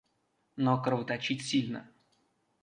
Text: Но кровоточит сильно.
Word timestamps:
Но 0.55 0.81
кровоточит 0.81 1.43
сильно. 1.43 1.87